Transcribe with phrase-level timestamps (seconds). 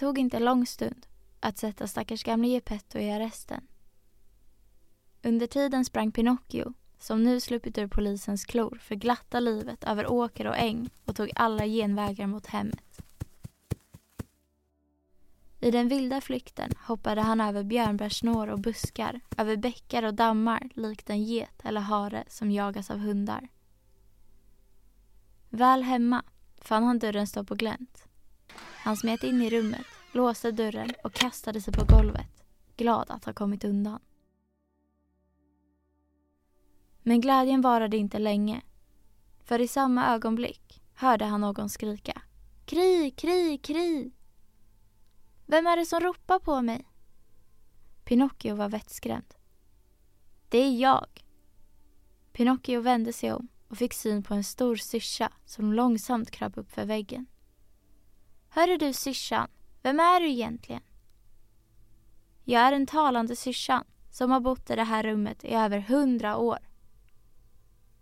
[0.00, 1.06] tog inte lång stund
[1.40, 3.66] att sätta stackars gamle Geppetto i arresten.
[5.22, 10.46] Under tiden sprang Pinocchio, som nu sluppit ur polisens klor, för glatta livet över åker
[10.46, 13.02] och äng och tog alla genvägar mot hemmet.
[15.60, 21.10] I den vilda flykten hoppade han över björnbärssnår och buskar, över bäckar och dammar likt
[21.10, 23.48] en get eller hare som jagas av hundar.
[25.48, 26.22] Väl hemma
[26.58, 28.09] fann han dörren stå på glänt.
[28.56, 32.44] Han smet in i rummet, låste dörren och kastade sig på golvet,
[32.76, 34.00] glad att ha kommit undan.
[37.02, 38.62] Men glädjen varade inte länge.
[39.44, 42.22] För i samma ögonblick hörde han någon skrika.
[42.64, 44.12] Kri, kri, kri!
[45.46, 46.86] Vem är det som ropar på mig?
[48.04, 49.34] Pinocchio var vettskrämd.
[50.48, 51.24] Det är jag.
[52.32, 56.72] Pinocchio vände sig om och fick syn på en stor syrsa som långsamt kröp upp
[56.72, 57.26] för väggen.
[58.52, 59.48] Hörru du syrsan,
[59.82, 60.82] vem är du egentligen?
[62.44, 66.36] Jag är den talande syrsan som har bott i det här rummet i över hundra
[66.36, 66.58] år.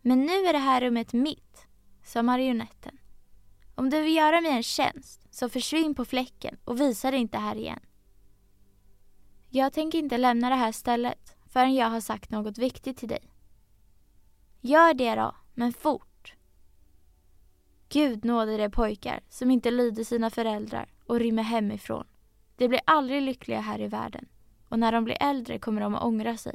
[0.01, 1.67] Men nu är det här rummet mitt,
[2.05, 2.99] sa marionetten.
[3.75, 7.39] Om du vill göra mig en tjänst så försvinn på fläcken och visa dig inte
[7.39, 7.81] här igen.
[9.49, 13.33] Jag tänker inte lämna det här stället förrän jag har sagt något viktigt till dig.
[14.61, 16.08] Gör det då, men fort.
[17.89, 22.07] Gud nåde de pojkar som inte lyder sina föräldrar och rymmer hemifrån.
[22.57, 24.29] De blir aldrig lyckliga här i världen
[24.69, 26.55] och när de blir äldre kommer de att ångra sig.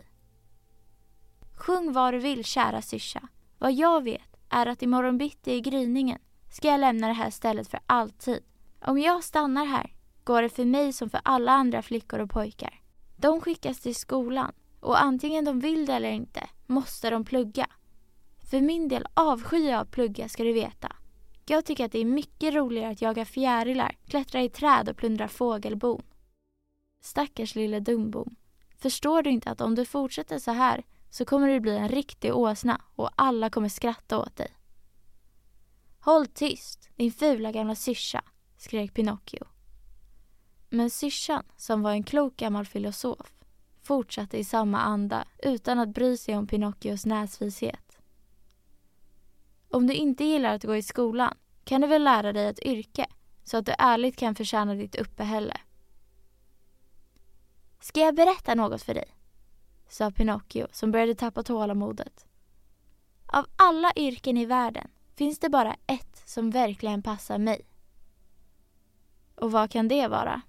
[1.56, 3.28] Sjung vad du vill, kära syrsa.
[3.58, 6.20] Vad jag vet är att imorgon bitti i gryningen
[6.52, 8.40] ska jag lämna det här stället för alltid.
[8.82, 12.82] Om jag stannar här går det för mig som för alla andra flickor och pojkar.
[13.16, 17.68] De skickas till skolan och antingen de vill det eller inte måste de plugga.
[18.52, 20.96] För min del avskyr jag att plugga ska du veta.
[21.46, 25.28] Jag tycker att det är mycket roligare att jaga fjärilar, klättra i träd och plundra
[25.28, 26.04] fågelbon.
[27.02, 28.36] Stackars lille dumbom.
[28.78, 32.36] Förstår du inte att om du fortsätter så här så kommer du bli en riktig
[32.36, 34.58] åsna och alla kommer skratta åt dig.
[36.00, 38.22] Håll tyst, din fula gamla syrsa,
[38.58, 39.46] skrek Pinocchio.
[40.70, 43.34] Men syrsan, som var en klok gammal filosof,
[43.84, 47.93] fortsatte i samma anda utan att bry sig om Pinocchios näsvishet.
[49.74, 53.06] Om du inte gillar att gå i skolan kan du väl lära dig ett yrke
[53.44, 55.58] så att du ärligt kan förtjäna ditt uppehälle.
[57.80, 59.16] Ska jag berätta något för dig?
[59.90, 62.26] sa Pinocchio som började tappa tålamodet.
[63.26, 67.62] Av alla yrken i världen finns det bara ett som verkligen passar mig.
[69.36, 70.42] Och vad kan det vara?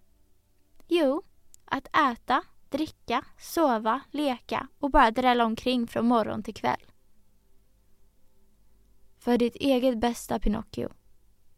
[0.89, 1.23] Jo,
[1.65, 6.85] att äta, dricka, sova, leka och bara drälla omkring från morgon till kväll.
[9.25, 10.89] För ditt eget bästa Pinocchio,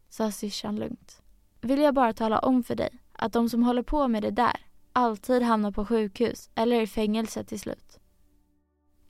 [0.09, 1.21] sa syrsan lugnt,
[1.61, 4.65] vill jag bara tala om för dig att de som håller på med det där
[4.93, 7.99] alltid hamnar på sjukhus eller i fängelse till slut.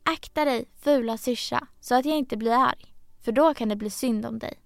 [0.04, 3.90] Akta dig, fula syrsa, så att jag inte blir arg, för då kan det bli
[3.90, 4.60] synd om dig.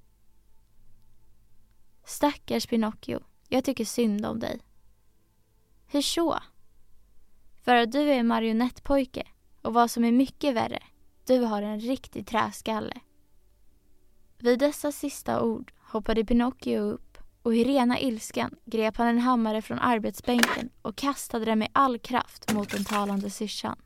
[2.05, 4.59] Stackars Pinocchio, jag tycker synd om dig.
[5.87, 6.39] Hur så?
[7.61, 9.27] För att du är en marionettpojke
[9.61, 10.79] och vad som är mycket värre,
[11.25, 13.01] du har en riktig träskalle.
[14.43, 19.61] Vid dessa sista ord hoppade Pinocchio upp och i rena ilskan grep han en hammare
[19.61, 23.81] från arbetsbänken och kastade den med all kraft mot den talande syrsan.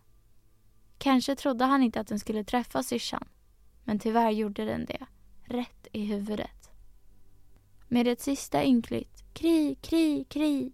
[0.97, 3.27] Kanske trodde han inte att den skulle träffa syrsan,
[3.83, 5.05] men tyvärr gjorde den det,
[5.43, 6.69] rätt i huvudet.
[7.87, 10.73] Med ett sista ynkligt kri, kri, kri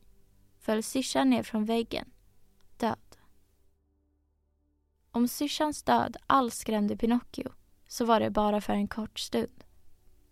[0.59, 2.09] föll syrsan ner från väggen,
[2.77, 3.17] död.
[5.11, 7.49] Om syrsans död alls skrämde Pinocchio
[7.87, 9.63] så var det bara för en kort stund.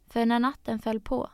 [0.10, 1.30] För när natten föll på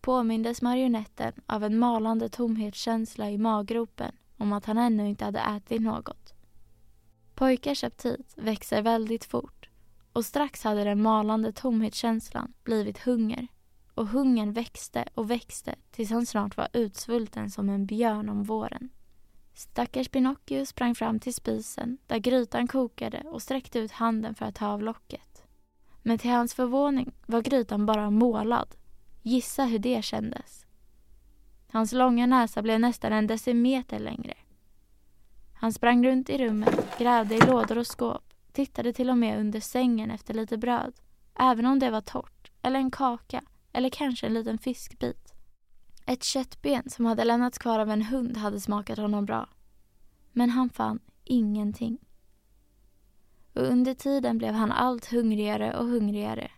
[0.00, 5.82] påmindes marionetten av en malande tomhetskänsla i maggropen om att han ännu inte hade ätit
[5.82, 6.34] något.
[7.34, 9.68] Pojkars aptit växer väldigt fort
[10.12, 13.48] Och strax hade den malande tomhetskänslan blivit hunger.
[13.94, 18.90] Och hungern växte och växte tills han snart var utsvulten som en björn om våren.
[19.54, 24.54] Stackars Pinocchio sprang fram till spisen där grytan kokade och sträckte ut handen för att
[24.54, 25.29] ta av locket.
[26.02, 28.74] Men till hans förvåning var grytan bara målad.
[29.22, 30.66] Gissa hur det kändes.
[31.72, 34.34] Hans långa näsa blev nästan en decimeter längre.
[35.54, 39.60] Han sprang runt i rummet, grävde i lådor och skåp, tittade till och med under
[39.60, 40.92] sängen efter lite bröd,
[41.34, 43.42] även om det var torrt, eller en kaka,
[43.72, 45.34] eller kanske en liten fiskbit.
[46.06, 49.48] Ett köttben som hade lämnats kvar av en hund hade smakat honom bra.
[50.32, 51.98] Men han fann ingenting.
[53.54, 56.50] Och under tiden blev han allt hungrigare och hungrigare.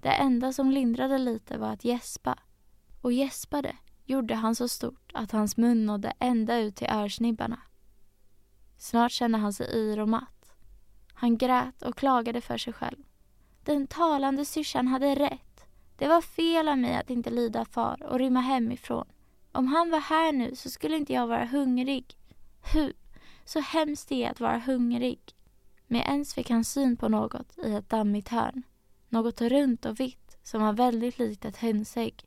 [0.00, 2.38] Det enda som lindrade lite var att gäspa.
[3.02, 7.60] Och gäspade gjorde han så stort att hans mun nådde ända ut till örsnibbarna.
[8.78, 10.54] Snart kände han sig yr och matt.
[11.14, 12.96] Han grät och klagade för sig själv.
[13.64, 15.66] Den talande syrsan hade rätt.
[15.96, 19.08] Det var fel av mig att inte lyda far och rymma hemifrån.
[19.52, 22.16] Om han var här nu så skulle inte jag vara hungrig.
[22.72, 22.92] Hu,
[23.44, 25.20] så hemskt det är att vara hungrig.
[25.90, 28.62] Med ens fick han syn på något i ett dammigt hörn.
[29.08, 32.24] Något runt och vitt som var väldigt likt ett hönsägg.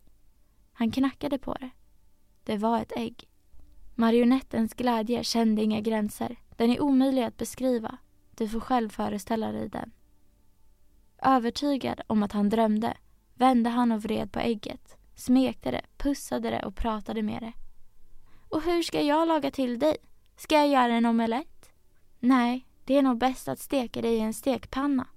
[0.74, 1.70] Han knackade på det.
[2.44, 3.30] Det var ett ägg.
[3.96, 6.36] Marionettens glädje kände inga gränser.
[6.58, 7.98] Den är omöjlig att beskriva.
[8.32, 9.92] Du får själv föreställa dig den.
[11.22, 12.98] Övertygad om att han drömde
[13.34, 17.54] vände han och vred på ägget, smekte det, pussade det och pratade med det.
[18.50, 19.98] Och hur ska jag laga till dig?
[20.38, 21.72] Ska jag göra en omelett?
[22.20, 25.08] Nej, det är nog bäst att steka dig i en stekpanna.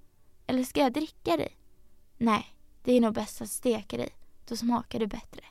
[0.47, 1.57] Eller ska jag dricka dig?
[2.17, 4.09] Nej, det är nog bäst att steka dig.
[4.47, 5.41] Då smakar det bättre.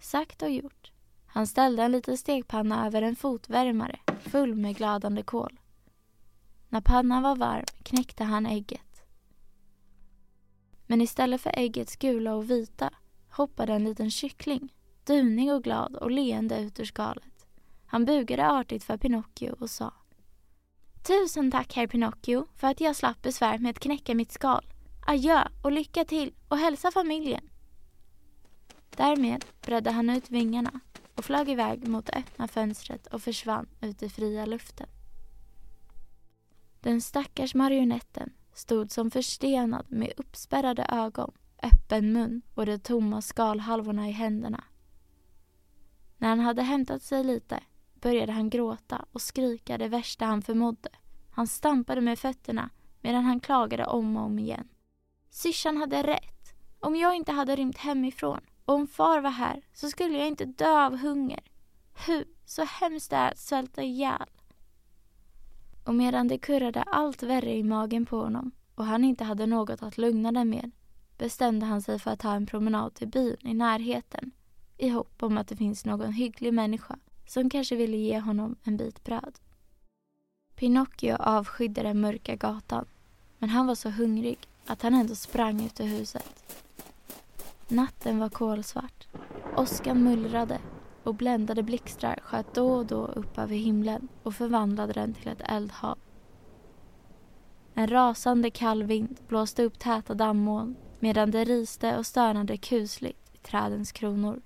[0.00, 0.92] Sagt och gjort.
[1.26, 5.60] Han ställde en liten stekpanna över en fotvärmare full med glödande kol.
[6.68, 9.02] När pannan var varm knäckte han ägget.
[10.86, 12.90] Men istället för äggets gula och vita
[13.30, 14.74] hoppade en liten kyckling,
[15.04, 17.46] dunig och glad och leende ut ur skalet.
[17.86, 19.92] Han bugade artigt för Pinocchio och sa
[21.02, 24.66] Tusen tack herr Pinocchio för att jag slapp besvär med att knäcka mitt skal.
[25.06, 27.50] Adjö och lycka till och hälsa familjen.
[28.96, 30.80] Därmed bredde han ut vingarna
[31.14, 34.86] och flög iväg mot det öppna fönstret och försvann ut i fria luften.
[36.80, 41.32] Den stackars marionetten stod som förstenad med uppspärrade ögon,
[41.62, 44.64] öppen mun och de tomma skalhalvorna i händerna.
[46.18, 47.60] När han hade hämtat sig lite
[48.02, 50.88] började han gråta och skrika det värsta han förmådde.
[51.30, 52.70] Han stampade med fötterna
[53.00, 54.68] medan han klagade om och om igen.
[55.30, 56.54] Syrsan hade rätt.
[56.80, 60.44] Om jag inte hade rymt hemifrån och om far var här så skulle jag inte
[60.44, 61.40] dö av hunger.
[62.06, 64.30] Hu, så hemskt det är att svälta ihjäl.
[65.84, 69.82] Och medan det kurrade allt värre i magen på honom och han inte hade något
[69.82, 70.70] att lugna den med
[71.18, 74.32] bestämde han sig för att ta en promenad till byn i närheten
[74.76, 78.76] i hopp om att det finns någon hygglig människa som kanske ville ge honom en
[78.76, 79.38] bit bröd.
[80.54, 82.86] Pinocchio avskydde den mörka gatan
[83.42, 86.44] men han var så hungrig att han ändå sprang ut ur huset.
[87.68, 89.08] Natten var kolsvart.
[89.56, 90.58] Åskan mullrade
[91.02, 95.42] och bländade blixtrar sköt då och då upp över himlen och förvandlade den till ett
[95.44, 95.98] eldhav.
[97.74, 103.38] En rasande kall vind blåste upp täta dammoln medan det riste och stönade kusligt i
[103.38, 104.40] trädens kronor.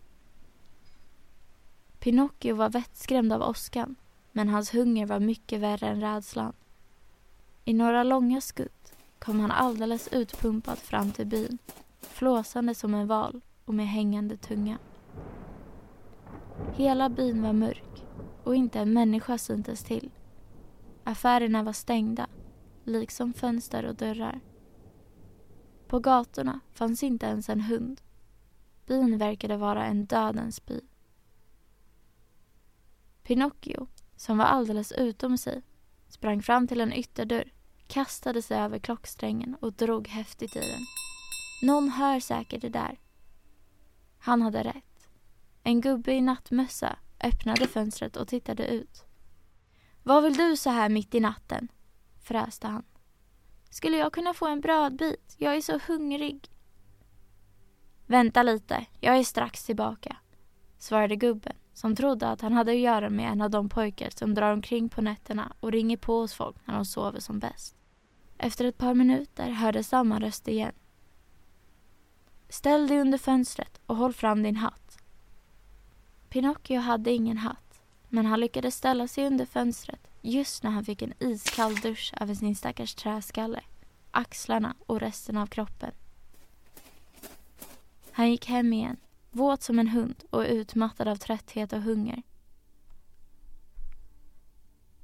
[2.07, 3.97] Pinocchio var vettskrämd av åskan
[4.33, 6.53] men hans hunger var mycket värre än rädslan.
[7.65, 11.59] I några långa skutt kom han alldeles utpumpad fram till byn
[12.01, 14.79] flåsande som en val och med hängande tunga.
[16.75, 18.05] Hela byn var mörk
[18.45, 20.11] och inte en människa syntes till.
[21.05, 22.27] Affärerna var stängda,
[22.85, 24.41] liksom fönster och dörrar.
[25.89, 28.01] På gatorna fanns inte ens en hund.
[28.87, 30.81] Byn verkade vara en dödens by.
[33.27, 35.63] Pinocchio, som var alldeles utom sig,
[36.09, 37.53] sprang fram till en ytterdörr,
[37.87, 40.81] kastade sig över klocksträngen och drog häftigt i den.
[41.63, 43.01] Någon hör säkert det där.
[44.19, 45.09] Han hade rätt.
[45.63, 49.05] En gubbe i nattmössa öppnade fönstret och tittade ut.
[50.03, 51.69] Vad vill du så här mitt i natten?
[52.23, 52.85] fräste han.
[53.71, 55.35] Skulle jag kunna få en brödbit?
[55.39, 56.51] Jag är så hungrig.
[58.07, 60.17] Vänta lite, jag är strax tillbaka,
[60.79, 64.35] svarade gubben som trodde att han hade att göra med en av de pojkar som
[64.35, 67.77] drar omkring på nätterna och ringer på hos folk när de sover som bäst.
[68.39, 70.73] Efter ett par minuter hördes samma röst igen.
[72.49, 74.99] Ställ dig under fönstret och håll fram din hatt.
[76.29, 81.03] Pinocchio hade ingen hatt, men han lyckades ställa sig under fönstret, just när han fick
[81.03, 83.61] en iskall dusch över sin stackars träskalle,
[84.11, 85.93] axlarna och resten av kroppen.
[88.11, 88.97] Han gick hem igen,
[89.37, 92.23] våt som en hund och utmattad av trötthet och hunger.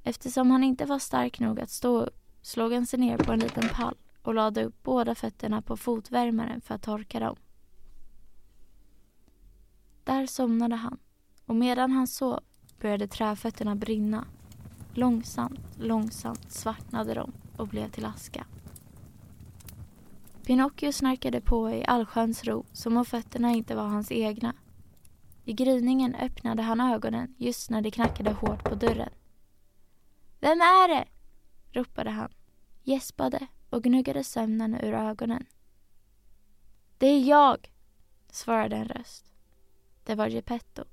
[0.02, 3.38] Eftersom han inte var stark nog att stå upp slog han sig ner på en
[3.38, 7.36] liten pall och lade upp båda fötterna på fotvärmaren för att torka dem.
[10.04, 10.98] Där somnade han
[11.46, 12.40] och medan han sov
[12.80, 14.26] började träfötterna brinna.
[14.94, 18.46] Långsamt, långsamt svartnade de och blev till aska.
[20.46, 24.54] Pinocchio snarkade på i allsköns ro som om fötterna inte var hans egna.
[25.44, 29.12] I gryningen öppnade han ögonen just när det knackade hårt på dörren.
[30.40, 31.08] Vem är det?
[31.72, 32.32] ropade han,
[32.82, 35.46] gäspade och gnuggade sömnen ur ögonen.
[36.98, 37.72] Det är jag,
[38.30, 39.32] svarade en röst.
[40.04, 40.84] Det var Geppetto.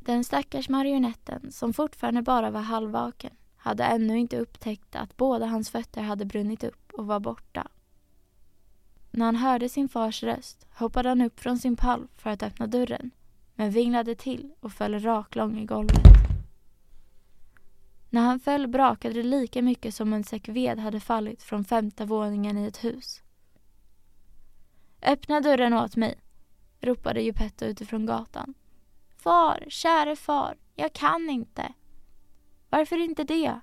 [0.00, 5.70] Den stackars marionetten, som fortfarande bara var halvvaken, hade ännu inte upptäckt att båda hans
[5.70, 7.68] fötter hade brunnit upp och var borta.
[9.10, 12.66] När han hörde sin fars röst hoppade han upp från sin pall för att öppna
[12.66, 13.10] dörren,
[13.54, 16.02] men vinglade till och föll raklång i golvet.
[18.10, 22.04] När han föll brakade det lika mycket som en säck ved hade fallit från femte
[22.04, 23.22] våningen i ett hus.
[25.02, 26.20] Öppna dörren åt mig,
[26.80, 28.54] ropade Geppetto utifrån gatan.
[29.16, 31.72] Far, käre far, jag kan inte.
[32.70, 33.60] Varför inte det?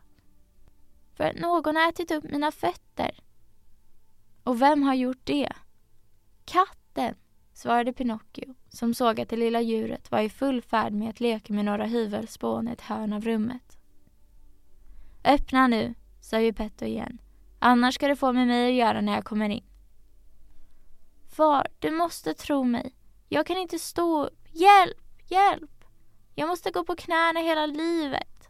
[1.16, 3.25] För att någon har ätit upp mina fötter.
[4.46, 5.50] Och vem har gjort det?
[6.46, 7.16] Katten,
[7.54, 11.54] svarade Pinocchio som såg att det lilla djuret var i full färd med att leka
[11.54, 13.78] med några hyvelspån i ett hörn av rummet.
[15.24, 17.22] Öppna nu, sa Geppetto igen.
[17.60, 19.66] Annars ska du få med mig att göra när jag kommer in.
[21.36, 22.96] Far, du måste tro mig.
[23.30, 24.48] Jag kan inte stå upp.
[24.52, 25.86] Hjälp, hjälp!
[26.36, 28.50] Jag måste gå på knäna hela livet.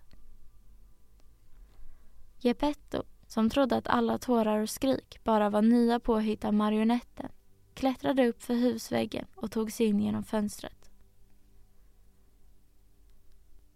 [2.39, 3.03] Geppetto,
[3.35, 7.31] som trodde att alla tårar och skrik bara var nya påhitt av marionetten,
[7.73, 10.91] klättrade upp för husväggen och tog sig in genom fönstret.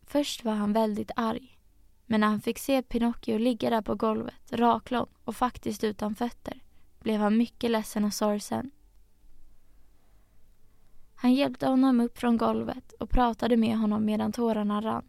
[0.03, 1.59] Först var han väldigt arg.
[2.05, 6.63] Men när han fick se Pinocchio ligga där på golvet, raklång och faktiskt utan fötter,
[6.99, 8.71] blev han mycket ledsen och sorgsen.
[11.15, 15.05] Han hjälpte honom upp från golvet och pratade med honom medan tårarna rann.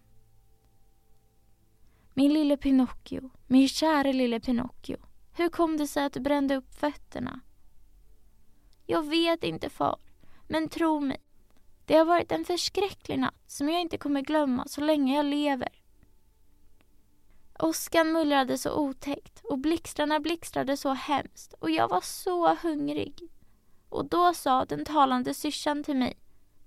[2.15, 4.97] Min lille Pinocchio, min käre lille Pinocchio.
[5.33, 7.41] Hur kom det sig att du brände upp fötterna?
[8.87, 9.99] Jag vet inte far,
[10.49, 11.21] men tro mig.
[11.85, 15.69] Det har varit en förskräcklig natt som jag inte kommer glömma så länge jag lever.
[17.59, 23.21] Åskan mullrade så otäckt och blixtarna blixtrade så hemskt och jag var så hungrig.
[23.89, 26.19] Och då sa den talande syrsan till mig.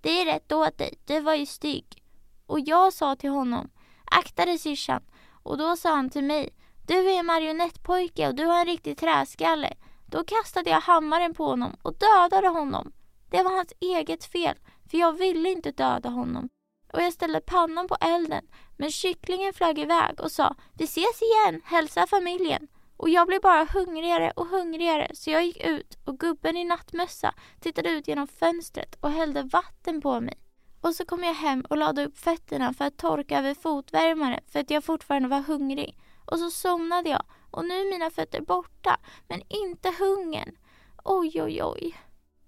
[0.02, 2.04] Det är rätt åt dig, du var ju stygg.
[2.46, 3.70] Och jag sa till honom.
[4.06, 5.04] Akta dig syrsan.
[5.44, 6.50] Och då sa han till mig.
[6.88, 9.74] Du är en marionettpojke och du har en riktig träskalle.
[10.06, 12.94] Då kastade jag hammaren på honom och dödade honom.
[13.30, 14.56] Det var hans eget fel,
[14.92, 16.50] för jag ville inte döda honom.
[16.94, 18.48] Och jag ställde pannan på elden,
[18.78, 22.68] men kycklingen flög iväg och sa Vi ses igen, hälsa familjen.
[22.98, 27.34] Och jag blev bara hungrigare och hungrigare så jag gick ut och gubben i nattmössa
[27.60, 30.43] tittade ut genom fönstret och hällde vatten på mig.
[30.84, 34.60] Och så kom jag hem och lade upp fötterna för att torka över fotvärmare för
[34.60, 35.98] att jag fortfarande var hungrig.
[36.26, 40.56] Och så somnade jag och nu är mina fötter borta, men inte hungern.
[41.04, 41.98] Oj, oj, oj.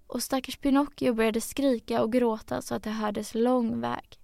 [0.06, 4.18] Och stackars Pinocchio började skrika och gråta så att det hördes lång väg.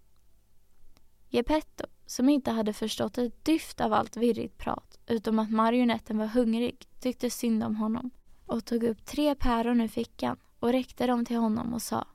[1.29, 6.27] Geppetto, som inte hade förstått ett dyft av allt virrigt prat utom att marionetten var
[6.27, 8.11] hungrig, tyckte synd om honom
[8.47, 12.07] och tog upp tre päron ur fickan och räckte dem till honom och sa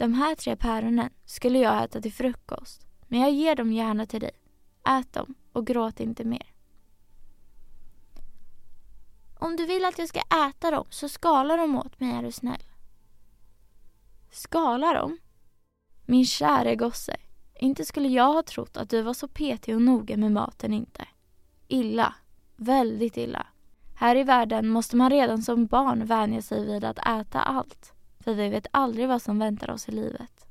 [0.00, 4.20] de här tre päronen skulle jag äta till frukost, men jag ger dem gärna till
[4.20, 4.30] dig.
[4.88, 6.46] Ät dem och gråt inte mer.
[9.38, 12.32] Om du vill att jag ska äta dem så skala dem åt mig är du
[12.32, 12.62] snäll.
[14.30, 15.18] Skala dem?
[16.06, 17.16] Min käre gosse,
[17.54, 21.08] inte skulle jag ha trott att du var så petig och noga med maten inte.
[21.68, 22.14] Illa.
[22.56, 23.46] Väldigt illa.
[23.96, 27.94] Här i världen måste man redan som barn vänja sig vid att äta allt.
[28.20, 30.46] För vi vet aldrig vad som väntar oss i livet.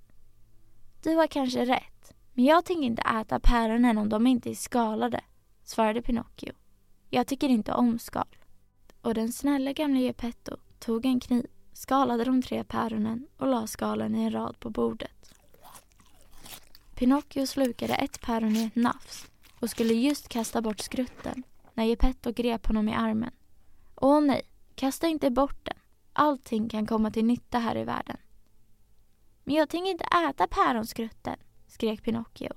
[1.03, 2.13] Du har kanske rätt.
[2.33, 5.21] Men jag tänker inte äta päronen om de inte är skalade,
[5.63, 6.53] svarade Pinocchio.
[7.09, 8.27] Jag tycker inte om skal.
[9.01, 14.15] Och den snälla gamla Geppetto tog en kniv, skalade de tre päronen och la skalen
[14.15, 15.33] i en rad på bordet.
[16.95, 19.27] Pinocchio slukade ett päron i ett nafs
[19.59, 23.31] och skulle just kasta bort skrutten när Geppetto grep honom i armen.
[23.95, 24.41] Åh nej,
[24.75, 25.78] kasta inte bort den.
[26.13, 28.17] Allting kan komma till nytta här i världen.
[29.43, 32.53] Men jag tänker inte äta päronskrutten, skrek Pinocchio.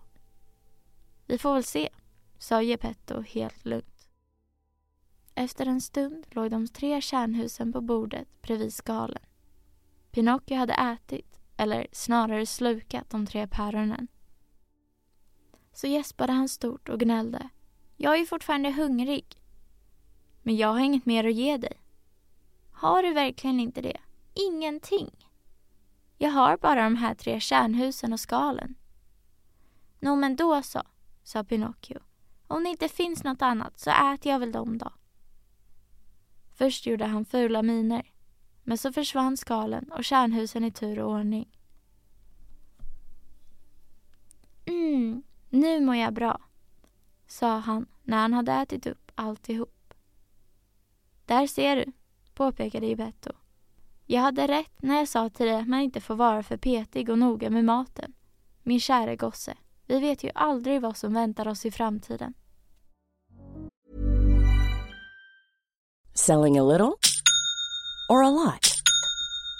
[1.26, 1.88] Vi får väl se,
[2.38, 4.08] sa Geppetto helt lugnt.
[5.34, 9.22] Efter en stund låg de tre kärnhusen på bordet bredvid skalen.
[10.10, 14.08] Pinocchio hade ätit, eller snarare slukat, de tre päronen.
[15.72, 17.48] Så gäspade han stort och gnällde.
[17.96, 19.26] Jag är fortfarande hungrig.
[20.42, 21.81] Men jag har inget mer att ge dig.
[22.82, 24.00] Har du verkligen inte det?
[24.34, 25.10] Ingenting?
[26.18, 28.74] Jag har bara de här tre kärnhusen och skalen.
[30.00, 30.82] Nå men då så,
[31.22, 31.98] sa Pinocchio.
[32.46, 34.92] Om det inte finns något annat så äter jag väl dem då.
[36.54, 38.12] Först gjorde han fula miner,
[38.62, 41.58] men så försvann skalen och kärnhusen i tur och ordning.
[44.64, 46.40] Mm, nu mår jag bra,
[47.26, 49.94] sa han när han hade ätit upp alltihop.
[51.26, 51.92] Där ser du,
[52.34, 53.30] påpekade Ibetto.
[54.06, 57.10] Jag hade rätt när jag sa till dig att man inte får vara för petig
[57.10, 58.12] och noga med maten.
[58.62, 62.34] Min käre gosse, vi vet ju aldrig vad som väntar oss i framtiden.
[66.14, 66.92] Selling a little
[68.08, 68.71] or a lot?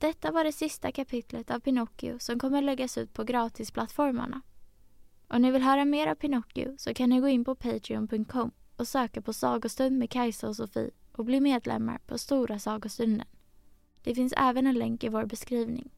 [0.00, 4.40] Detta var det sista kapitlet av Pinocchio som kommer läggas ut på gratisplattformarna.
[5.28, 8.88] Om ni vill höra mer av Pinocchio så kan ni gå in på patreon.com och
[8.88, 13.26] söka på Sagostund med Kajsa och Sofie och bli medlemmar på Stora Sagostunden.
[14.02, 15.90] Det finns även en länk i vår beskrivning.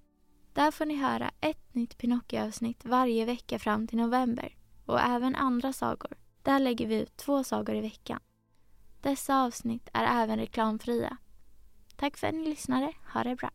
[0.52, 4.56] Där får ni höra ett nytt Pinocchio-avsnitt varje vecka fram till november
[4.86, 6.12] och även andra sagor.
[6.42, 8.20] Där lägger vi ut två sagor i veckan.
[9.00, 11.16] Dessa avsnitt är även reklamfria.
[11.96, 12.92] Tack för att ni lyssnade.
[13.12, 13.50] Ha det bra.